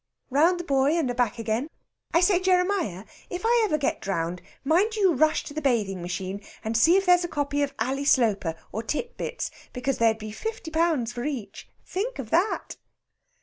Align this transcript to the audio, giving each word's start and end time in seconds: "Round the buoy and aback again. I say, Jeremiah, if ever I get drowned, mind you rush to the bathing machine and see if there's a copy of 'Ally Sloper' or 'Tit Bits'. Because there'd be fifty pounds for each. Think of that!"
"Round 0.31 0.59
the 0.59 0.63
buoy 0.63 0.97
and 0.97 1.11
aback 1.11 1.37
again. 1.37 1.69
I 2.11 2.21
say, 2.21 2.39
Jeremiah, 2.39 3.05
if 3.29 3.45
ever 3.65 3.75
I 3.75 3.77
get 3.77 4.01
drowned, 4.01 4.41
mind 4.63 4.95
you 4.95 5.13
rush 5.13 5.43
to 5.43 5.53
the 5.53 5.61
bathing 5.61 6.01
machine 6.01 6.41
and 6.63 6.75
see 6.75 6.95
if 6.97 7.05
there's 7.05 7.23
a 7.23 7.27
copy 7.27 7.61
of 7.61 7.75
'Ally 7.77 8.05
Sloper' 8.05 8.55
or 8.71 8.81
'Tit 8.81 9.15
Bits'. 9.15 9.51
Because 9.73 9.99
there'd 9.99 10.17
be 10.17 10.31
fifty 10.31 10.71
pounds 10.71 11.13
for 11.13 11.23
each. 11.23 11.69
Think 11.85 12.17
of 12.17 12.31
that!" 12.31 12.77